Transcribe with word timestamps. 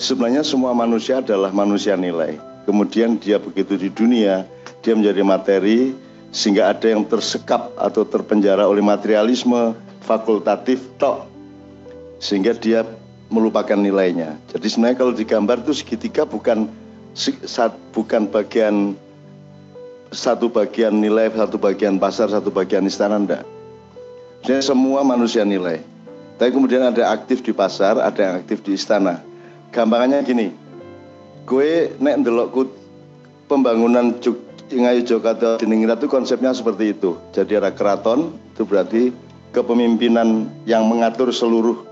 sebenarnya 0.00 0.40
semua 0.40 0.72
manusia 0.72 1.20
adalah 1.20 1.52
manusia 1.52 1.94
nilai. 1.94 2.40
Kemudian 2.64 3.20
dia 3.20 3.36
begitu 3.36 3.76
di 3.76 3.92
dunia, 3.92 4.48
dia 4.80 4.96
menjadi 4.96 5.20
materi 5.20 5.92
sehingga 6.32 6.72
ada 6.72 6.88
yang 6.88 7.04
tersekap 7.04 7.76
atau 7.76 8.08
terpenjara 8.08 8.64
oleh 8.64 8.80
materialisme 8.80 9.76
fakultatif 10.00 10.80
tok 10.96 11.28
sehingga 12.16 12.56
dia 12.56 12.88
melupakan 13.28 13.76
nilainya. 13.76 14.40
Jadi 14.50 14.66
sebenarnya 14.66 14.96
kalau 14.96 15.12
digambar 15.12 15.60
itu 15.60 15.76
segitiga 15.76 16.24
bukan 16.24 16.66
bukan 17.92 18.22
bagian 18.32 18.96
satu 20.10 20.50
bagian 20.50 20.96
nilai, 20.98 21.30
satu 21.30 21.60
bagian 21.60 22.00
pasar, 22.00 22.32
satu 22.32 22.50
bagian 22.50 22.82
istana 22.88 23.20
enggak. 23.20 23.44
Jadi 24.42 24.64
semua 24.64 25.04
manusia 25.04 25.46
nilai. 25.46 25.84
Tapi 26.40 26.50
kemudian 26.56 26.80
ada 26.80 27.12
aktif 27.12 27.44
di 27.44 27.52
pasar, 27.52 28.00
ada 28.00 28.16
yang 28.16 28.34
aktif 28.40 28.64
di 28.64 28.72
istana. 28.72 29.29
Gampangannya 29.70 30.26
gini, 30.26 30.50
gue 31.46 31.94
nek 32.02 32.26
ndelok 32.26 32.66
pembangunan 33.46 34.18
Ngayu 34.70 35.02
Jakarta 35.02 35.58
Diningrat 35.58 35.98
itu 35.98 36.06
konsepnya 36.06 36.54
seperti 36.54 36.94
itu. 36.94 37.18
Jadi 37.34 37.58
ada 37.58 37.74
keraton, 37.74 38.38
itu 38.54 38.62
berarti 38.62 39.10
kepemimpinan 39.50 40.46
yang 40.62 40.86
mengatur 40.86 41.34
seluruh 41.34 41.82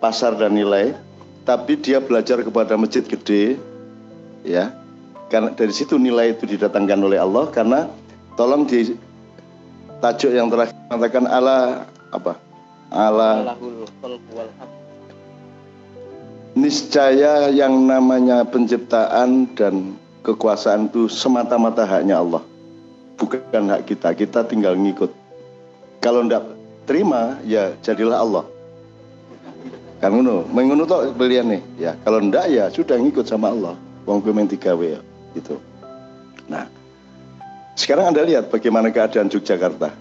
pasar 0.00 0.32
dan 0.40 0.56
nilai, 0.56 0.96
tapi 1.44 1.76
dia 1.76 2.00
belajar 2.00 2.40
kepada 2.40 2.72
masjid 2.80 3.04
gede, 3.04 3.60
ya. 4.48 4.72
Karena 5.28 5.52
dari 5.52 5.72
situ 5.76 6.00
nilai 6.00 6.32
itu 6.32 6.48
didatangkan 6.48 7.04
oleh 7.04 7.20
Allah 7.20 7.52
karena 7.52 7.84
tolong 8.32 8.64
di 8.64 8.96
tajuk 10.00 10.32
yang 10.32 10.48
terakhir 10.48 10.72
mengatakan 10.88 11.28
ala 11.28 11.84
apa? 12.08 12.32
Ala 12.88 13.52
niscaya 16.58 17.46
yang 17.54 17.86
namanya 17.86 18.42
penciptaan 18.42 19.54
dan 19.54 19.94
kekuasaan 20.26 20.90
itu 20.90 21.06
semata-mata 21.06 21.86
haknya 21.86 22.18
Allah. 22.18 22.42
Bukan 23.18 23.70
hak 23.70 23.86
kita, 23.86 24.14
kita 24.14 24.42
tinggal 24.46 24.74
ngikut. 24.74 25.10
Kalau 26.02 26.26
ndak 26.26 26.42
terima, 26.86 27.38
ya 27.46 27.74
jadilah 27.82 28.22
Allah. 28.22 28.44
Kan 29.98 30.14
ngono, 30.14 30.46
mengono 30.46 30.86
tok 30.86 31.14
belian 31.18 31.50
nih. 31.50 31.62
Ya, 31.78 31.92
kalau 32.06 32.22
ndak 32.22 32.46
ya 32.50 32.70
sudah 32.70 32.94
ngikut 32.98 33.26
sama 33.26 33.50
Allah. 33.50 33.74
Wong 34.06 34.22
kuwi 34.22 34.46
tiga 34.46 34.72
ya, 34.78 35.02
gitu. 35.34 35.58
Nah, 36.48 36.64
sekarang 37.74 38.14
Anda 38.14 38.24
lihat 38.24 38.48
bagaimana 38.48 38.88
keadaan 38.88 39.28
Yogyakarta. 39.28 39.92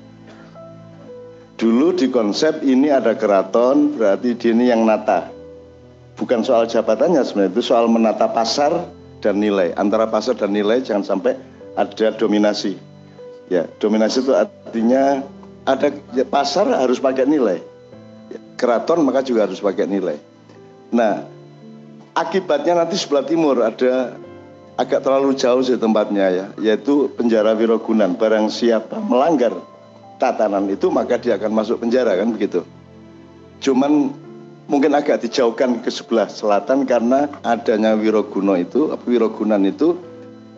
Dulu 1.58 1.98
di 1.98 2.08
konsep 2.14 2.62
ini 2.62 2.94
ada 2.94 3.18
keraton, 3.18 3.98
berarti 3.98 4.38
di 4.38 4.48
ini 4.54 4.70
yang 4.70 4.86
nata. 4.86 5.37
Bukan 6.18 6.42
soal 6.42 6.66
jabatannya 6.66 7.22
sebenarnya, 7.22 7.54
itu 7.54 7.62
soal 7.62 7.86
menata 7.86 8.26
pasar 8.26 8.90
dan 9.22 9.38
nilai. 9.38 9.74
Antara 9.78 10.10
pasar 10.10 10.34
dan 10.34 10.50
nilai 10.50 10.82
jangan 10.82 11.06
sampai 11.06 11.38
ada 11.78 12.10
dominasi. 12.18 12.74
Ya, 13.54 13.70
dominasi 13.78 14.26
itu 14.26 14.34
artinya 14.34 15.22
ada 15.64 15.94
ya, 16.18 16.26
pasar 16.26 16.68
harus 16.74 16.98
pakai 16.98 17.30
nilai. 17.30 17.62
Keraton 18.58 19.06
maka 19.06 19.22
juga 19.22 19.46
harus 19.46 19.62
pakai 19.62 19.86
nilai. 19.86 20.18
Nah, 20.90 21.22
akibatnya 22.18 22.82
nanti 22.82 22.98
sebelah 22.98 23.22
timur 23.22 23.62
ada 23.62 24.18
agak 24.74 25.06
terlalu 25.06 25.38
jauh 25.38 25.62
sih 25.62 25.78
tempatnya 25.78 26.26
ya, 26.34 26.46
yaitu 26.58 27.14
penjara 27.14 27.54
Wirogunan. 27.54 28.18
Barang 28.18 28.50
siapa 28.50 28.98
melanggar 28.98 29.54
tatanan 30.18 30.66
itu 30.66 30.90
maka 30.90 31.22
dia 31.22 31.38
akan 31.38 31.54
masuk 31.54 31.86
penjara 31.86 32.18
kan 32.18 32.34
begitu. 32.34 32.66
Cuman 33.62 34.14
mungkin 34.68 34.94
agak 34.94 35.24
dijauhkan 35.24 35.80
ke 35.82 35.90
sebelah 35.90 36.28
selatan 36.28 36.84
karena 36.84 37.32
adanya 37.42 37.96
Wiroguno 37.96 38.60
itu, 38.60 38.92
Wirogunan 39.08 39.64
itu 39.64 39.96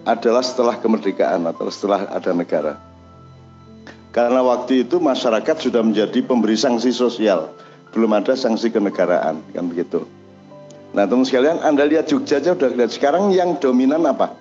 adalah 0.04 0.42
setelah 0.42 0.76
kemerdekaan 0.82 1.46
atau 1.46 1.70
setelah 1.70 2.10
ada 2.10 2.34
negara. 2.34 2.74
Karena 4.10 4.42
waktu 4.42 4.90
itu 4.90 4.98
masyarakat 4.98 5.56
sudah 5.62 5.86
menjadi 5.86 6.26
pemberi 6.26 6.58
sanksi 6.58 6.90
sosial, 6.90 7.54
belum 7.94 8.18
ada 8.18 8.34
sanksi 8.34 8.74
kenegaraan, 8.74 9.46
kan 9.54 9.66
begitu. 9.70 10.02
Nah 10.98 11.06
teman 11.06 11.22
sekalian, 11.22 11.62
Anda 11.62 11.86
lihat 11.86 12.10
Jogja 12.10 12.42
aja 12.42 12.58
udah 12.58 12.74
lihat 12.74 12.90
sekarang 12.90 13.30
yang 13.30 13.62
dominan 13.62 14.10
apa? 14.10 14.34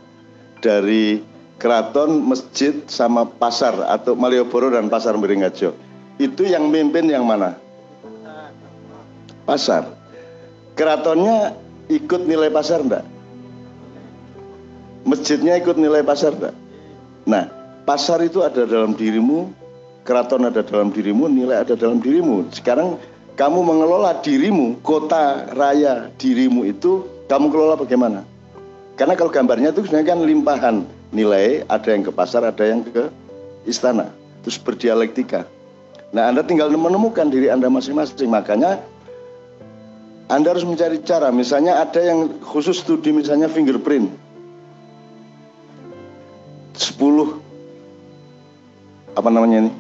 Dari 0.65 1.21
keraton, 1.61 2.25
masjid, 2.25 2.81
sama 2.89 3.29
pasar 3.29 3.77
atau 3.93 4.17
Malioboro 4.17 4.73
dan 4.73 4.89
pasar 4.89 5.13
Beringharjo. 5.21 5.77
Itu 6.17 6.49
yang 6.49 6.73
mimpin 6.73 7.05
yang 7.13 7.29
mana? 7.29 7.68
Pasar. 9.49 9.89
Keratonnya 10.77 11.57
ikut 11.89 12.29
nilai 12.29 12.53
pasar 12.53 12.85
enggak? 12.85 13.01
Masjidnya 15.09 15.57
ikut 15.57 15.81
nilai 15.81 16.05
pasar 16.05 16.37
enggak? 16.37 16.55
Nah, 17.25 17.49
pasar 17.89 18.21
itu 18.21 18.45
ada 18.45 18.69
dalam 18.69 18.93
dirimu, 18.93 19.49
keraton 20.05 20.45
ada 20.45 20.61
dalam 20.61 20.93
dirimu, 20.93 21.33
nilai 21.33 21.65
ada 21.65 21.73
dalam 21.81 21.97
dirimu. 21.97 22.53
Sekarang 22.53 23.01
kamu 23.41 23.65
mengelola 23.65 24.21
dirimu, 24.21 24.85
kota 24.85 25.49
raya 25.57 26.13
dirimu 26.21 26.69
itu 26.69 27.09
kamu 27.33 27.49
kelola 27.49 27.81
bagaimana? 27.81 28.29
Karena 29.01 29.17
kalau 29.17 29.33
gambarnya 29.33 29.73
itu 29.73 29.89
sebenarnya 29.89 30.13
kan 30.13 30.21
limpahan 30.29 30.77
nilai, 31.17 31.65
ada 31.73 31.89
yang 31.89 32.05
ke 32.05 32.13
pasar, 32.13 32.45
ada 32.45 32.65
yang 32.69 32.85
ke 32.85 33.09
istana. 33.65 34.13
Terus 34.45 34.61
berdialektika. 34.61 35.49
Nah, 36.13 36.29
Anda 36.29 36.45
tinggal 36.45 36.69
menemukan 36.69 37.33
diri 37.33 37.49
Anda 37.49 37.73
masing-masing. 37.73 38.29
Makanya 38.29 38.81
Anda 40.29 40.53
harus 40.53 40.69
mencari 40.69 41.01
cara. 41.03 41.33
Misalnya 41.33 41.81
ada 41.81 42.05
yang 42.05 42.45
khusus 42.45 42.85
studi 42.85 43.17
misalnya 43.17 43.49
fingerprint. 43.49 44.13
10 46.79 49.19
apa 49.19 49.35
namanya 49.35 49.67
ini? 49.67 49.73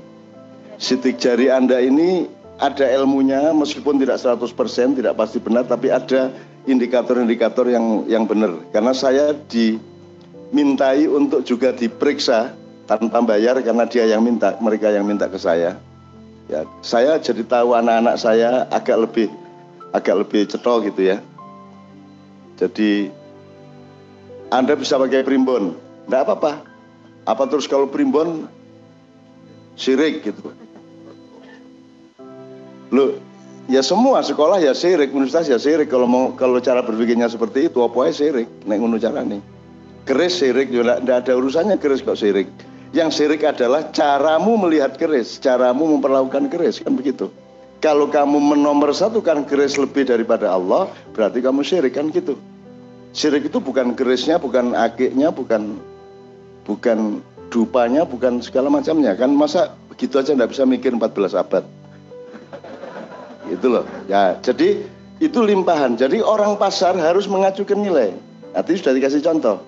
sidik 0.79 1.19
jari 1.19 1.51
Anda 1.51 1.83
ini 1.83 2.31
ada 2.59 2.87
ilmunya 2.87 3.51
meskipun 3.55 3.99
tidak 3.99 4.23
100% 4.23 4.99
tidak 4.99 5.15
pasti 5.19 5.43
benar 5.43 5.67
tapi 5.67 5.91
ada 5.91 6.31
indikator-indikator 6.67 7.67
yang 7.67 8.07
yang 8.07 8.25
benar 8.27 8.63
karena 8.71 8.95
saya 8.95 9.35
dimintai 9.35 11.11
untuk 11.11 11.43
juga 11.43 11.75
diperiksa 11.75 12.55
tanpa 12.87 13.23
bayar 13.23 13.59
karena 13.63 13.85
dia 13.91 14.07
yang 14.07 14.23
minta 14.23 14.55
mereka 14.63 14.91
yang 14.91 15.07
minta 15.07 15.27
ke 15.27 15.39
saya 15.39 15.79
ya 16.47 16.63
saya 16.83 17.19
jadi 17.19 17.43
tahu 17.43 17.75
anak-anak 17.75 18.17
saya 18.19 18.67
agak 18.71 18.99
lebih 19.03 19.29
agak 19.97 20.27
lebih 20.27 20.49
cetok 20.51 20.91
gitu 20.93 21.15
ya 21.15 21.17
jadi 22.59 23.13
Anda 24.53 24.75
bisa 24.75 24.97
pakai 24.99 25.23
primbon 25.25 25.77
enggak 26.09 26.23
apa-apa 26.29 26.53
apa 27.29 27.43
terus 27.49 27.69
kalau 27.69 27.89
primbon 27.89 28.49
sirik 29.79 30.25
gitu 30.25 30.53
Lu 32.89 33.21
ya 33.69 33.85
semua 33.85 34.25
sekolah 34.25 34.61
ya 34.65 34.73
sirik, 34.73 35.13
universitas 35.13 35.49
ya 35.49 35.59
sirik. 35.61 35.93
Kalau 35.93 36.09
mau 36.09 36.33
kalau 36.33 36.61
cara 36.61 36.81
berpikirnya 36.81 37.29
seperti 37.29 37.69
itu, 37.69 37.85
apa 37.85 38.09
ya 38.09 38.13
sirik? 38.13 38.49
Nek 38.65 38.77
ngono 38.81 38.97
nih. 38.97 39.41
Keris 40.09 40.41
sirik 40.41 40.73
juga 40.73 40.97
tidak 41.05 41.29
ada 41.29 41.33
urusannya 41.37 41.77
keris 41.77 42.01
kok 42.01 42.17
sirik. 42.17 42.49
Yang 42.97 43.21
sirik 43.21 43.45
adalah 43.45 43.93
caramu 43.93 44.57
melihat 44.57 44.97
keris, 44.97 45.37
caramu 45.37 45.85
memperlakukan 45.85 46.49
keris 46.49 46.81
kan 46.81 46.97
begitu. 46.97 47.29
Kalau 47.79 48.11
kamu 48.11 48.43
menomor 48.43 48.91
satu 48.91 49.23
kan 49.23 49.47
keris 49.47 49.79
lebih 49.79 50.03
daripada 50.03 50.51
Allah, 50.51 50.91
berarti 51.15 51.39
kamu 51.39 51.63
syirik 51.63 51.95
kan 51.95 52.11
gitu. 52.11 52.35
Syirik 53.15 53.47
itu 53.47 53.63
bukan 53.63 53.95
kerisnya, 53.95 54.43
bukan 54.43 54.75
akiknya, 54.75 55.31
bukan 55.31 55.79
bukan 56.67 57.23
dupanya, 57.55 58.03
bukan 58.03 58.43
segala 58.43 58.67
macamnya 58.67 59.15
kan. 59.15 59.31
Masa 59.31 59.79
begitu 59.87 60.19
aja 60.19 60.35
nggak 60.35 60.51
bisa 60.51 60.67
mikir 60.67 60.91
14 60.91 61.39
abad. 61.39 61.65
Itu 63.49 63.67
loh. 63.71 63.87
Ya, 64.11 64.37
jadi 64.43 64.83
itu 65.19 65.39
limpahan. 65.39 65.99
Jadi 65.99 66.23
orang 66.23 66.59
pasar 66.61 66.95
harus 66.99 67.27
mengajukan 67.27 67.79
nilai. 67.79 68.15
Nanti 68.53 68.75
sudah 68.75 68.95
dikasih 68.95 69.23
contoh. 69.23 69.63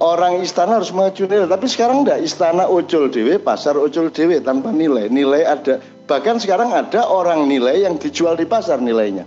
Orang 0.00 0.40
istana 0.40 0.80
harus 0.80 0.88
mengajukan 0.96 1.28
nilai, 1.28 1.48
tapi 1.48 1.68
sekarang 1.68 2.08
enggak. 2.08 2.24
Istana 2.24 2.64
ojol 2.64 3.12
dewe, 3.12 3.36
pasar 3.36 3.76
ojol 3.76 4.08
dewe 4.08 4.40
tanpa 4.40 4.72
nilai. 4.72 5.12
Nilai 5.12 5.44
ada. 5.44 5.76
Bahkan 6.10 6.42
sekarang 6.42 6.74
ada 6.74 7.06
orang 7.06 7.46
nilai 7.46 7.86
yang 7.86 7.94
dijual 7.94 8.34
di 8.34 8.42
pasar 8.42 8.82
nilainya. 8.82 9.22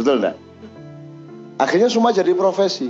Betul 0.00 0.24
enggak? 0.24 0.36
Akhirnya 1.60 1.92
semua 1.92 2.16
jadi 2.16 2.32
profesi. 2.32 2.88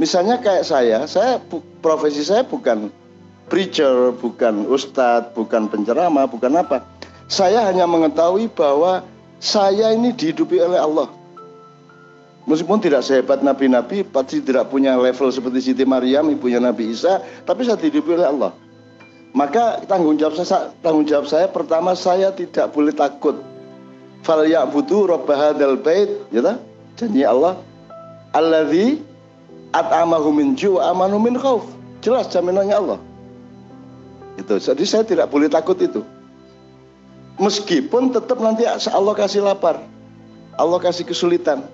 Misalnya 0.00 0.40
kayak 0.40 0.64
saya, 0.64 1.04
saya 1.04 1.36
profesi 1.84 2.24
saya 2.24 2.48
bukan 2.48 2.88
preacher, 3.52 4.16
bukan 4.16 4.64
ustadz, 4.64 5.36
bukan 5.36 5.68
penceramah, 5.68 6.24
bukan 6.24 6.56
apa 6.56 6.80
saya 7.30 7.62
hanya 7.70 7.86
mengetahui 7.86 8.50
bahwa 8.50 9.06
saya 9.38 9.94
ini 9.94 10.10
dihidupi 10.10 10.58
oleh 10.58 10.82
Allah. 10.82 11.06
Meskipun 12.50 12.82
tidak 12.82 13.06
sehebat 13.06 13.46
nabi-nabi, 13.46 14.02
pasti 14.02 14.42
tidak 14.42 14.66
punya 14.66 14.98
level 14.98 15.30
seperti 15.30 15.70
Siti 15.70 15.86
Maryam, 15.86 16.26
ibunya 16.26 16.58
Nabi 16.58 16.90
Isa, 16.90 17.22
tapi 17.46 17.62
saya 17.62 17.78
dihidupi 17.78 18.18
oleh 18.18 18.26
Allah. 18.26 18.50
Maka 19.30 19.86
tanggung 19.86 20.18
jawab 20.18 20.34
saya, 20.42 20.74
tanggung 20.82 21.06
jawab 21.06 21.30
saya 21.30 21.46
pertama 21.46 21.94
saya 21.94 22.34
tidak 22.34 22.74
boleh 22.74 22.90
takut. 22.90 23.38
Fal 24.26 24.42
ya'budu 24.42 25.06
rabb 25.06 25.28
hadzal 25.30 25.78
bait 25.78 26.10
ya 26.34 26.58
janji 26.98 27.22
Allah. 27.22 27.56
Alladzi 28.34 29.00
at'amahu 29.70 30.34
min 30.34 30.58
ju' 30.58 30.82
amanu 30.82 31.22
min 31.22 31.38
khauf 31.38 31.66
jelas 32.02 32.26
jaminannya 32.28 32.74
Allah. 32.74 32.98
Itu. 34.34 34.58
Jadi 34.58 34.84
saya 34.88 35.04
tidak 35.06 35.30
boleh 35.30 35.46
takut 35.46 35.76
itu. 35.78 36.02
Meskipun 37.40 38.12
tetap 38.12 38.36
nanti 38.42 38.68
Allah 38.68 39.14
kasih 39.16 39.46
lapar. 39.46 39.80
Allah 40.58 40.78
kasih 40.82 41.08
kesulitan. 41.08 41.64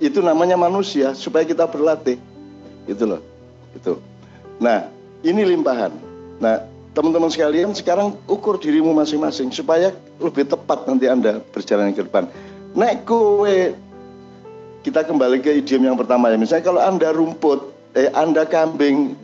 Itu 0.00 0.20
namanya 0.20 0.56
manusia 0.56 1.16
supaya 1.16 1.44
kita 1.46 1.64
berlatih. 1.68 2.20
Itu 2.84 3.04
loh. 3.08 3.22
Itu. 3.72 4.00
Nah 4.60 4.92
ini 5.24 5.44
limpahan. 5.44 5.92
Nah 6.40 6.69
teman-teman 6.90 7.30
sekalian 7.30 7.70
sekarang 7.70 8.18
ukur 8.26 8.58
dirimu 8.58 8.90
masing-masing 8.90 9.54
supaya 9.54 9.94
lebih 10.18 10.50
tepat 10.50 10.86
nanti 10.90 11.06
Anda 11.06 11.38
berjalan 11.54 11.94
ke 11.94 12.02
depan. 12.06 12.26
Nek 12.74 13.06
kowe 13.06 13.56
kita 14.82 15.06
kembali 15.06 15.38
ke 15.44 15.60
idiom 15.62 15.92
yang 15.92 15.98
pertama 15.98 16.32
ya. 16.32 16.36
Misalnya 16.40 16.64
kalau 16.66 16.80
Anda 16.82 17.14
rumput, 17.14 17.60
eh 17.94 18.10
Anda 18.10 18.46
kambing 18.46 19.14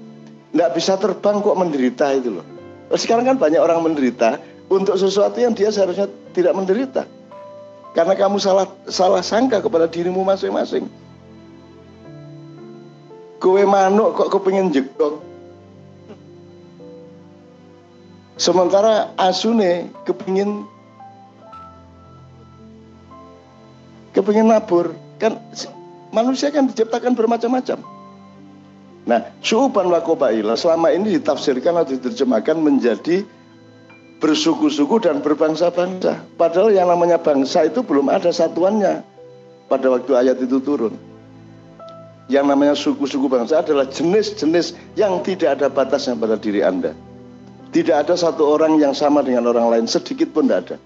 nggak 0.55 0.71
bisa 0.79 0.95
terbang 1.01 1.43
kok 1.43 1.59
menderita 1.59 2.07
itu 2.15 2.39
loh. 2.39 2.47
Sekarang 2.95 3.27
kan 3.27 3.37
banyak 3.39 3.59
orang 3.59 3.83
menderita 3.83 4.39
untuk 4.71 4.95
sesuatu 4.95 5.35
yang 5.43 5.59
dia 5.59 5.75
seharusnya 5.75 6.07
tidak 6.31 6.55
menderita. 6.55 7.03
Karena 7.99 8.15
kamu 8.15 8.39
salah 8.39 8.69
salah 8.87 9.25
sangka 9.25 9.59
kepada 9.59 9.91
dirimu 9.91 10.23
masing-masing. 10.23 10.87
Kowe 13.43 13.63
manuk 13.67 14.15
kok 14.15 14.39
kepingin 14.39 14.71
jegok 14.71 15.36
Sementara 18.37 19.17
asune 19.17 19.89
kepingin 20.05 20.69
kepingin 24.13 24.53
nabur 24.53 24.93
kan 25.17 25.41
manusia 26.13 26.53
kan 26.53 26.69
diciptakan 26.69 27.17
bermacam-macam. 27.17 27.81
Nah, 29.07 29.21
suuban 29.41 29.89
wa 29.89 30.03
selama 30.59 30.93
ini 30.93 31.17
ditafsirkan 31.17 31.81
atau 31.81 31.95
diterjemahkan 31.97 32.59
menjadi 32.59 33.25
bersuku-suku 34.19 34.99
dan 35.01 35.23
berbangsa-bangsa. 35.23 36.21
Padahal 36.35 36.75
yang 36.75 36.91
namanya 36.91 37.21
bangsa 37.21 37.69
itu 37.69 37.87
belum 37.87 38.11
ada 38.11 38.35
satuannya 38.35 39.01
pada 39.71 39.87
waktu 39.93 40.13
ayat 40.13 40.37
itu 40.43 40.59
turun. 40.59 40.99
Yang 42.27 42.45
namanya 42.51 42.75
suku-suku 42.75 43.31
bangsa 43.31 43.63
adalah 43.63 43.87
jenis-jenis 43.87 44.75
yang 44.99 45.23
tidak 45.23 45.61
ada 45.61 45.71
batasnya 45.71 46.19
pada 46.19 46.35
diri 46.35 46.67
Anda. 46.67 46.91
Tidak 47.77 47.93
ada 47.93 48.17
satu 48.17 48.57
orang 48.57 48.81
yang 48.81 48.97
sama 48.97 49.21
dengan 49.21 49.53
orang 49.53 49.69
lain, 49.69 49.85
sedikit 49.85 50.33
pun 50.33 50.49
tidak 50.49 50.65
ada. 50.65 50.77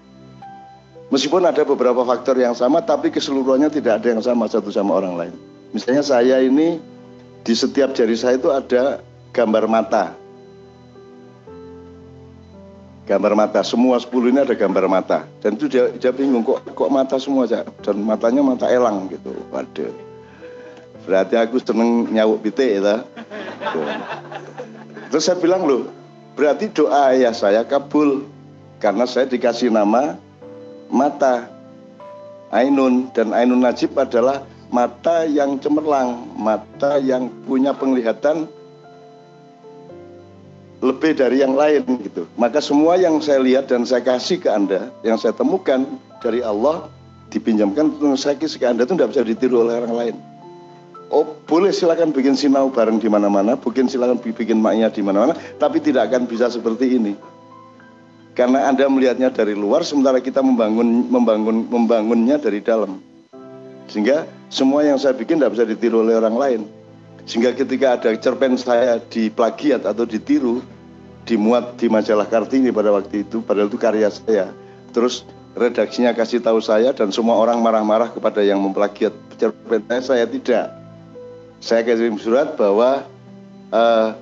Meskipun 1.07 1.39
ada 1.39 1.63
beberapa 1.63 2.03
faktor 2.03 2.35
yang 2.35 2.51
sama, 2.51 2.83
tapi 2.83 3.07
keseluruhannya 3.07 3.71
tidak 3.71 4.03
ada 4.03 4.11
yang 4.11 4.19
sama 4.19 4.51
satu 4.51 4.75
sama 4.75 4.99
orang 4.99 5.15
lain. 5.15 5.33
Misalnya 5.71 6.03
saya 6.03 6.43
ini 6.43 6.83
di 7.47 7.53
setiap 7.55 7.95
jari 7.95 8.19
saya 8.19 8.35
itu 8.35 8.51
ada 8.51 8.99
gambar 9.31 9.71
mata. 9.71 10.19
Gambar 13.07 13.39
mata, 13.39 13.63
semua 13.63 13.95
sepuluh 13.95 14.27
ini 14.27 14.43
ada 14.43 14.51
gambar 14.51 14.91
mata. 14.91 15.23
Dan 15.39 15.55
itu 15.55 15.71
dia, 15.71 15.95
dia 15.95 16.11
bingung, 16.11 16.43
kok, 16.43 16.75
kok 16.75 16.91
mata 16.91 17.15
semua, 17.15 17.47
dan 17.47 17.95
matanya 18.03 18.43
mata 18.43 18.67
elang 18.67 19.07
gitu. 19.07 19.31
Waduh. 19.47 19.95
Berarti 21.07 21.39
aku 21.39 21.55
seneng 21.63 22.11
nyawuk 22.11 22.43
pitik 22.43 22.83
ya. 22.83 23.07
Terus 25.07 25.23
saya 25.23 25.39
bilang 25.39 25.63
loh, 25.63 26.00
Berarti 26.35 26.71
doa 26.71 27.11
ayah 27.11 27.35
saya 27.35 27.61
kabul 27.67 28.23
karena 28.79 29.03
saya 29.05 29.27
dikasih 29.27 29.69
nama 29.69 30.15
mata 30.87 31.47
Ainun 32.51 33.07
dan 33.15 33.31
Ainun 33.31 33.63
Najib 33.63 33.95
adalah 33.95 34.43
mata 34.71 35.27
yang 35.27 35.59
cemerlang, 35.59 36.27
mata 36.35 36.99
yang 36.99 37.27
punya 37.47 37.71
penglihatan 37.75 38.47
lebih 40.81 41.13
dari 41.13 41.45
yang 41.45 41.53
lain 41.53 41.83
gitu. 42.01 42.25
Maka 42.35 42.59
semua 42.59 42.97
yang 42.97 43.21
saya 43.21 43.39
lihat 43.39 43.69
dan 43.69 43.85
saya 43.85 44.01
kasih 44.01 44.41
ke 44.41 44.49
Anda, 44.49 44.89
yang 45.05 45.15
saya 45.19 45.31
temukan 45.37 45.85
dari 46.19 46.41
Allah 46.41 46.89
dipinjamkan 47.31 47.95
saya 48.17 48.35
kasih 48.35 48.57
ke 48.59 48.65
Anda 48.67 48.83
itu 48.83 48.97
tidak 48.97 49.09
bisa 49.13 49.23
ditiru 49.23 49.63
oleh 49.63 49.79
orang 49.83 49.95
lain. 49.95 50.15
Oh 51.11 51.27
boleh 51.43 51.75
silakan 51.75 52.15
bikin 52.15 52.39
sinau 52.39 52.71
bareng 52.71 52.95
di 52.95 53.11
mana-mana, 53.11 53.59
bikin 53.59 53.91
silakan 53.91 54.15
bikin 54.23 54.63
maknya 54.63 54.87
di 54.87 55.03
mana-mana, 55.03 55.35
tapi 55.59 55.83
tidak 55.83 56.07
akan 56.07 56.23
bisa 56.23 56.47
seperti 56.47 56.95
ini. 56.95 57.13
Karena 58.31 58.71
Anda 58.71 58.87
melihatnya 58.87 59.27
dari 59.27 59.51
luar, 59.51 59.83
sementara 59.83 60.23
kita 60.23 60.39
membangun 60.39 61.11
membangun 61.11 61.67
membangunnya 61.67 62.39
dari 62.39 62.63
dalam. 62.63 63.03
Sehingga 63.91 64.23
semua 64.47 64.87
yang 64.87 64.95
saya 64.95 65.11
bikin 65.11 65.35
tidak 65.35 65.59
bisa 65.59 65.67
ditiru 65.67 66.07
oleh 66.07 66.15
orang 66.15 66.35
lain. 66.39 66.61
Sehingga 67.27 67.51
ketika 67.59 67.99
ada 67.99 68.15
cerpen 68.15 68.55
saya 68.55 69.03
di 69.11 69.27
plagiat 69.27 69.83
atau 69.83 70.07
ditiru, 70.07 70.63
dimuat 71.27 71.75
di 71.75 71.91
majalah 71.91 72.25
Kartini 72.25 72.71
pada 72.71 72.95
waktu 72.95 73.27
itu, 73.27 73.43
padahal 73.43 73.67
itu 73.67 73.75
karya 73.75 74.07
saya. 74.07 74.55
Terus 74.95 75.27
redaksinya 75.59 76.15
kasih 76.15 76.39
tahu 76.39 76.63
saya 76.63 76.95
dan 76.95 77.11
semua 77.11 77.35
orang 77.35 77.59
marah-marah 77.59 78.15
kepada 78.15 78.39
yang 78.39 78.63
memplagiat 78.63 79.11
cerpen 79.35 79.83
saya, 79.91 80.01
saya 80.01 80.25
tidak 80.25 80.80
saya 81.61 81.85
kirim 81.85 82.17
surat 82.17 82.57
bahwa 82.57 83.05
uh, 83.69 84.17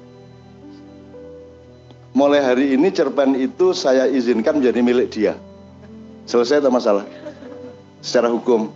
mulai 2.12 2.44
hari 2.44 2.76
ini 2.76 2.92
cerpen 2.92 3.32
itu 3.40 3.72
saya 3.72 4.12
izinkan 4.12 4.60
menjadi 4.60 4.80
milik 4.84 5.08
dia. 5.08 5.40
Selesai 6.28 6.60
atau 6.60 6.70
masalah? 6.70 7.08
Secara 8.04 8.28
hukum. 8.28 8.76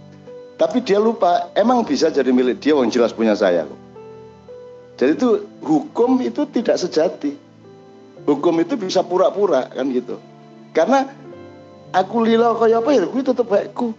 Tapi 0.55 0.79
dia 0.79 0.95
lupa, 0.95 1.51
emang 1.59 1.83
bisa 1.83 2.07
jadi 2.07 2.31
milik 2.31 2.63
dia, 2.63 2.71
yang 2.71 2.87
jelas 2.87 3.11
punya 3.11 3.35
saya. 3.35 3.67
Jadi 4.95 5.11
itu 5.19 5.43
hukum 5.59 6.23
itu 6.23 6.47
tidak 6.47 6.79
sejati. 6.79 7.35
Hukum 8.23 8.63
itu 8.63 8.79
bisa 8.79 9.03
pura-pura 9.03 9.67
kan 9.67 9.91
gitu. 9.91 10.15
Karena 10.71 11.11
aku 11.91 12.23
lila 12.23 12.55
kaya 12.55 12.79
apa 12.79 12.95
ya, 12.95 13.03
gue 13.03 13.21
tetap 13.25 13.43
baikku. 13.43 13.91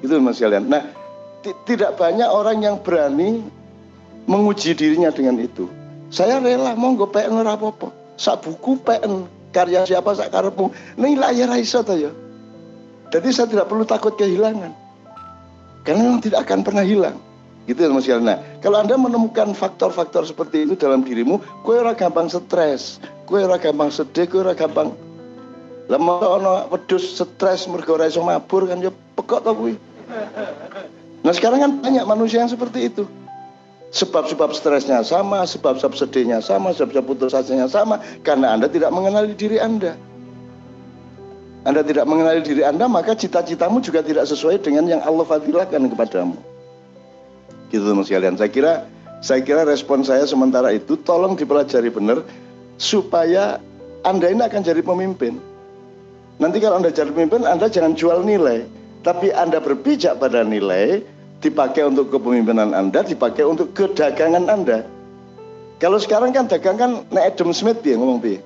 Itu 0.00 0.16
mas 0.24 0.40
kalian. 0.40 0.72
Nah, 0.72 1.01
tidak 1.42 1.98
banyak 1.98 2.26
orang 2.26 2.62
yang 2.62 2.76
berani 2.78 3.42
menguji 4.30 4.74
dirinya 4.78 5.10
dengan 5.10 5.42
itu. 5.42 5.66
Saya 6.12 6.38
rela 6.38 6.76
gue 6.76 7.08
PN 7.08 7.42
apa-apa. 7.42 7.90
Sak 8.20 8.44
buku 8.44 8.78
PN 8.84 9.26
karya 9.50 9.82
siapa 9.84 10.14
sak 10.14 10.30
karepmu. 10.30 10.70
Ini 11.00 11.18
layar 11.18 11.50
iso 11.58 11.82
to 11.82 11.96
ya. 11.96 12.12
Jadi 13.12 13.28
saya 13.32 13.48
tidak 13.50 13.68
perlu 13.68 13.84
takut 13.84 14.16
kehilangan. 14.16 14.72
Karena 15.82 16.00
memang 16.06 16.22
tidak 16.22 16.46
akan 16.48 16.60
pernah 16.62 16.84
hilang. 16.86 17.18
Gitu 17.66 17.78
ya 17.78 17.90
Mas 17.94 18.06
Nah, 18.10 18.38
kalau 18.58 18.82
Anda 18.82 18.98
menemukan 18.98 19.54
faktor-faktor 19.54 20.26
seperti 20.26 20.66
itu 20.66 20.74
dalam 20.74 21.06
dirimu, 21.06 21.38
kue 21.62 21.78
ora 21.78 21.94
gampang 21.94 22.26
stres, 22.26 22.98
kue 23.26 23.38
ora 23.38 23.54
gampang 23.54 23.90
sedih, 23.90 24.26
kue 24.26 24.42
ora 24.42 24.54
gampang 24.54 24.90
Lama 25.90 26.14
ono 26.24 26.52
wedus 26.70 27.18
stres 27.18 27.66
mergo 27.66 27.98
ora 27.98 28.06
iso 28.06 28.22
mabur 28.22 28.70
kan 28.70 28.78
ya 28.78 28.94
pekok 29.18 29.42
to 29.42 29.50
kuwi. 29.52 29.74
Nah 31.22 31.30
sekarang 31.30 31.62
kan 31.62 31.72
banyak 31.78 32.04
manusia 32.04 32.42
yang 32.42 32.50
seperti 32.50 32.90
itu. 32.90 33.06
Sebab-sebab 33.92 34.56
stresnya 34.56 35.04
sama, 35.06 35.44
sebab-sebab 35.46 35.94
sedihnya 35.94 36.40
sama, 36.42 36.74
sebab-sebab 36.74 37.04
putus 37.06 37.36
asanya 37.36 37.68
sama. 37.70 38.02
Karena 38.26 38.56
Anda 38.56 38.66
tidak 38.66 38.90
mengenali 38.90 39.36
diri 39.38 39.62
Anda. 39.62 39.94
Anda 41.62 41.86
tidak 41.86 42.10
mengenali 42.10 42.42
diri 42.42 42.66
Anda, 42.66 42.90
maka 42.90 43.14
cita-citamu 43.14 43.78
juga 43.84 44.02
tidak 44.02 44.26
sesuai 44.26 44.64
dengan 44.64 44.88
yang 44.88 45.00
Allah 45.04 45.22
fadilahkan 45.22 45.86
kepadamu. 45.92 46.34
Gitu 47.70 47.84
teman 47.84 48.02
sekalian. 48.02 48.34
Saya 48.34 48.50
kira 48.50 48.72
saya 49.22 49.40
kira 49.44 49.62
respon 49.62 50.02
saya 50.02 50.26
sementara 50.26 50.74
itu 50.74 50.98
tolong 50.98 51.38
dipelajari 51.38 51.92
benar 51.92 52.26
supaya 52.80 53.62
Anda 54.02 54.32
ini 54.32 54.42
akan 54.42 54.60
jadi 54.64 54.82
pemimpin. 54.82 55.38
Nanti 56.42 56.58
kalau 56.58 56.82
Anda 56.82 56.90
jadi 56.90 57.12
pemimpin, 57.14 57.46
Anda 57.46 57.70
jangan 57.70 57.94
jual 57.94 58.26
nilai 58.26 58.66
tapi 59.02 59.34
Anda 59.34 59.58
berpijak 59.58 60.22
pada 60.22 60.46
nilai 60.46 61.02
dipakai 61.42 61.82
untuk 61.90 62.14
kepemimpinan 62.14 62.70
Anda, 62.70 63.02
dipakai 63.02 63.42
untuk 63.42 63.74
kedagangan 63.74 64.46
Anda. 64.46 64.86
Kalau 65.82 65.98
sekarang 65.98 66.30
kan 66.30 66.46
dagang 66.46 66.78
kan 66.78 66.90
nek 67.10 67.34
Adam 67.34 67.50
Smith 67.50 67.82
dia 67.82 67.98
ngomong 67.98 68.22
bi. 68.22 68.38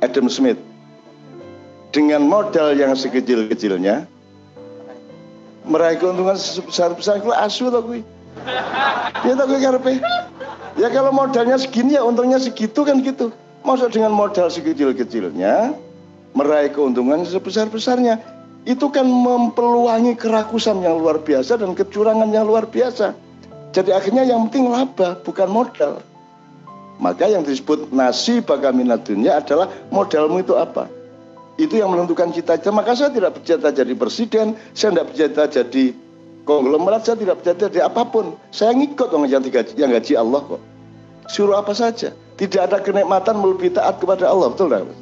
Adam 0.00 0.32
Smith 0.32 0.56
dengan 1.92 2.24
modal 2.24 2.72
yang 2.72 2.96
sekecil-kecilnya 2.96 4.08
meraih 5.68 6.00
keuntungan 6.00 6.40
sebesar-besar 6.40 7.20
itu 7.20 7.28
asu 7.36 7.68
tau 7.68 7.84
gue. 7.84 8.00
Ya 9.28 9.36
tau 9.36 9.44
gue 9.44 9.60
karepe. 9.60 10.00
Ya 10.80 10.88
kalau 10.88 11.12
modalnya 11.12 11.60
segini 11.60 12.00
ya 12.00 12.06
untungnya 12.06 12.40
segitu 12.40 12.88
kan 12.88 13.04
gitu. 13.04 13.28
Maksud 13.68 13.92
dengan 13.92 14.16
modal 14.16 14.48
sekecil-kecilnya 14.48 15.76
meraih 16.32 16.72
keuntungan 16.72 17.28
sebesar-besarnya 17.28 18.37
itu 18.66 18.86
kan 18.90 19.06
mempeluangi 19.06 20.18
kerakusan 20.18 20.82
yang 20.82 20.98
luar 20.98 21.22
biasa 21.22 21.60
dan 21.60 21.76
kecurangan 21.76 22.30
yang 22.32 22.48
luar 22.48 22.66
biasa. 22.66 23.14
Jadi 23.70 23.92
akhirnya 23.92 24.24
yang 24.24 24.48
penting 24.48 24.72
laba 24.72 25.20
bukan 25.22 25.48
modal. 25.48 26.00
Maka 26.98 27.30
yang 27.30 27.46
disebut 27.46 27.94
nasi 27.94 28.42
bagaimana 28.42 28.98
dunia 28.98 29.38
adalah 29.38 29.70
modalmu 29.94 30.42
itu 30.42 30.58
apa. 30.58 30.90
Itu 31.54 31.78
yang 31.78 31.94
menentukan 31.94 32.34
cita-cita. 32.34 32.74
Maka 32.74 32.98
saya 32.98 33.14
tidak 33.14 33.38
bercita 33.38 33.70
jadi 33.70 33.94
presiden, 33.94 34.58
saya 34.74 34.98
tidak 34.98 35.06
bercita 35.14 35.42
jadi 35.62 35.84
konglomerat, 36.42 37.06
saya 37.06 37.16
tidak 37.18 37.38
bercita 37.38 37.70
jadi 37.70 37.86
apa 37.86 38.02
pun. 38.02 38.34
Saya 38.50 38.74
ngikut 38.74 39.14
orang 39.14 39.30
yang, 39.30 39.42
digaji, 39.42 39.72
yang 39.78 39.90
gaji 39.94 40.12
Allah 40.18 40.42
kok. 40.42 40.62
Suruh 41.30 41.54
apa 41.58 41.70
saja. 41.74 42.10
Tidak 42.38 42.62
ada 42.62 42.78
kenikmatan 42.82 43.38
melebihi 43.38 43.74
taat 43.74 43.98
kepada 43.98 44.30
Allah, 44.30 44.50
betul 44.50 44.70
tidak? 44.70 44.94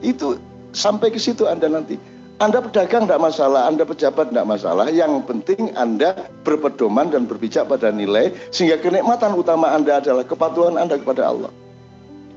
Itu 0.00 0.36
sampai 0.76 1.12
ke 1.12 1.20
situ 1.20 1.44
Anda 1.48 1.68
nanti. 1.68 1.96
Anda 2.36 2.60
pedagang 2.60 3.08
tidak 3.08 3.32
masalah, 3.32 3.64
Anda 3.64 3.88
pejabat 3.88 4.28
tidak 4.28 4.44
masalah. 4.44 4.92
Yang 4.92 5.24
penting 5.24 5.72
Anda 5.72 6.28
berpedoman 6.44 7.08
dan 7.08 7.24
berpijak 7.24 7.64
pada 7.64 7.88
nilai 7.88 8.28
sehingga 8.52 8.76
kenikmatan 8.76 9.32
utama 9.32 9.72
Anda 9.72 10.04
adalah 10.04 10.20
kepatuhan 10.28 10.76
Anda 10.76 11.00
kepada 11.00 11.32
Allah. 11.32 11.48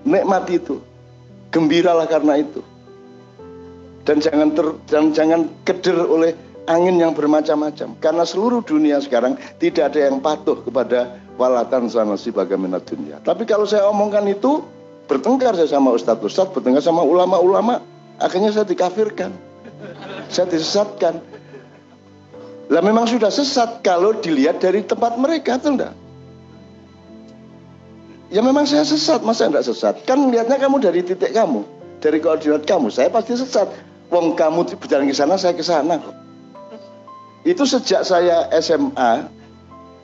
Nikmati 0.07 0.55
itu, 0.55 0.79
gembiralah 1.51 2.07
karena 2.07 2.39
itu. 2.39 2.63
Dan 4.07 4.23
jangan 4.23 4.55
ter, 4.55 4.67
dan 4.87 5.11
jangan 5.11 5.51
keder 5.67 5.99
oleh 6.07 6.31
angin 6.71 6.95
yang 6.95 7.11
bermacam-macam. 7.11 7.99
Karena 7.99 8.23
seluruh 8.23 8.63
dunia 8.63 9.03
sekarang 9.03 9.35
tidak 9.59 9.91
ada 9.91 10.07
yang 10.07 10.23
patuh 10.23 10.63
kepada 10.63 11.19
walatan 11.35 11.91
sana 11.91 12.15
si 12.15 12.31
bagaimana 12.31 12.79
dunia. 12.79 13.19
Tapi 13.19 13.43
kalau 13.43 13.67
saya 13.67 13.91
omongkan 13.91 14.23
itu, 14.31 14.63
bertengkar 15.11 15.59
saya 15.59 15.67
sama 15.67 15.91
ustadz-ustadz, 15.91 16.55
bertengkar 16.55 16.79
sama 16.79 17.03
ulama-ulama, 17.03 17.83
akhirnya 18.23 18.55
saya 18.55 18.63
dikafirkan 18.63 19.48
saya 20.29 20.45
disesatkan. 20.47 21.19
Lah 22.69 22.85
memang 22.85 23.09
sudah 23.09 23.33
sesat 23.33 23.81
kalau 23.81 24.13
dilihat 24.13 24.61
dari 24.61 24.85
tempat 24.85 25.17
mereka 25.17 25.57
tuh 25.57 25.73
enggak? 25.73 25.93
Ya 28.29 28.45
memang 28.45 28.69
saya 28.69 28.85
sesat, 28.85 29.25
masa 29.25 29.49
enggak 29.49 29.65
sesat? 29.65 30.05
Kan 30.05 30.29
lihatnya 30.29 30.61
kamu 30.61 30.77
dari 30.77 31.01
titik 31.01 31.33
kamu, 31.33 31.65
dari 31.97 32.21
koordinat 32.21 32.69
kamu. 32.69 32.93
Saya 32.93 33.09
pasti 33.09 33.33
sesat. 33.33 33.65
Wong 34.13 34.37
kamu 34.37 34.69
berjalan 34.77 35.09
ke 35.09 35.17
sana, 35.17 35.37
saya 35.37 35.57
ke 35.57 35.65
sana 35.65 35.97
kok. 35.97 36.13
Itu 37.45 37.65
sejak 37.65 38.05
saya 38.05 38.49
SMA, 38.61 39.25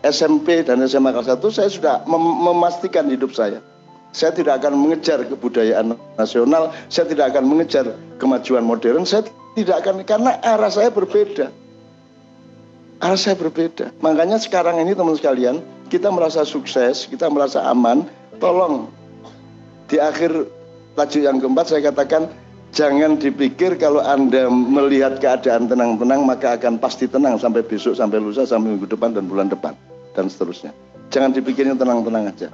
SMP 0.06 0.62
dan 0.62 0.82
SMA 0.86 1.10
kelas 1.14 1.38
1 1.38 1.42
saya 1.50 1.70
sudah 1.70 1.96
mem 2.06 2.22
memastikan 2.22 3.10
hidup 3.10 3.34
saya. 3.34 3.62
Saya 4.16 4.32
tidak 4.32 4.64
akan 4.64 4.80
mengejar 4.80 5.26
kebudayaan 5.28 5.98
nasional, 6.16 6.72
saya 6.88 7.10
tidak 7.10 7.36
akan 7.36 7.44
mengejar 7.50 7.94
kemajuan 8.22 8.64
modern, 8.64 9.04
saya 9.04 9.28
tidak 9.56 9.76
akan 9.82 10.04
karena 10.04 10.36
arah 10.44 10.68
saya 10.68 10.92
berbeda. 10.92 11.48
Arah 13.00 13.20
saya 13.20 13.40
berbeda. 13.40 13.96
Makanya 14.04 14.36
sekarang 14.40 14.80
ini 14.84 14.92
teman 14.92 15.16
sekalian, 15.16 15.64
kita 15.88 16.12
merasa 16.12 16.44
sukses, 16.44 17.08
kita 17.08 17.32
merasa 17.32 17.64
aman. 17.72 18.04
Tolong 18.36 18.92
di 19.88 19.96
akhir 19.96 20.36
tajuk 21.00 21.24
yang 21.24 21.40
keempat 21.40 21.72
saya 21.72 21.88
katakan 21.88 22.28
jangan 22.76 23.16
dipikir 23.16 23.80
kalau 23.80 24.04
Anda 24.04 24.52
melihat 24.52 25.24
keadaan 25.24 25.72
tenang-tenang 25.72 26.28
maka 26.28 26.60
akan 26.60 26.76
pasti 26.84 27.08
tenang 27.08 27.40
sampai 27.40 27.64
besok, 27.64 27.96
sampai 27.96 28.20
lusa, 28.20 28.44
sampai 28.44 28.76
minggu 28.76 28.92
depan 28.92 29.16
dan 29.16 29.32
bulan 29.32 29.48
depan 29.48 29.72
dan 30.12 30.28
seterusnya. 30.28 30.76
Jangan 31.16 31.32
dipikirin 31.32 31.80
tenang-tenang 31.80 32.28
aja. 32.28 32.52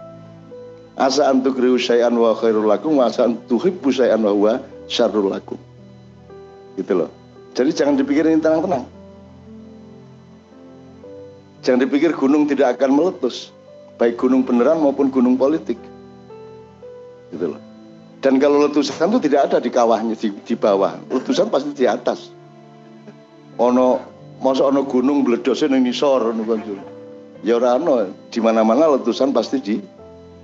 Asa 1.02 1.34
antukriu 1.34 1.82
syai'an 1.82 2.14
wa 2.14 2.38
khairul 2.38 2.70
lakum 2.70 3.02
wa 3.02 3.10
asa 3.10 3.26
antuhibbu 3.26 3.90
syai'an 3.90 4.22
wa 4.22 4.38
huwa 4.38 4.54
syarrul 4.86 5.34
lakum 5.34 5.58
gitu 6.80 6.94
loh. 6.96 7.10
Jadi 7.52 7.70
jangan 7.76 8.00
dipikirin 8.00 8.40
tenang-tenang. 8.40 8.88
Jangan 11.62 11.80
dipikir 11.84 12.16
gunung 12.18 12.50
tidak 12.50 12.80
akan 12.80 12.90
meletus 12.96 13.54
baik 14.02 14.18
gunung 14.18 14.42
beneran 14.42 14.82
maupun 14.82 15.14
gunung 15.14 15.38
politik. 15.38 15.78
Gitu 17.30 17.54
loh. 17.54 17.62
Dan 18.22 18.38
kalau 18.38 18.66
letusan 18.66 19.10
itu 19.14 19.30
tidak 19.30 19.50
ada 19.50 19.58
di 19.62 19.70
kawahnya 19.70 20.18
di, 20.18 20.30
di 20.34 20.56
bawah. 20.58 20.98
Letusan 21.10 21.50
pasti 21.54 21.74
di 21.74 21.86
atas. 21.86 22.34
Ono 23.62 24.02
masa 24.42 24.66
ono 24.66 24.86
gunung 24.86 25.22
meledosnya 25.22 25.78
ning 25.78 25.86
nisor 25.86 26.34
ya 27.46 27.58
ora 27.58 27.78
ono. 27.78 28.10
Di 28.30 28.40
mana-mana 28.42 28.90
letusan 28.98 29.34
pasti 29.34 29.58
di 29.62 29.76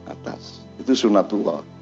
atas. 0.06 0.62
Itu 0.78 0.94
sunatullah 0.94 1.77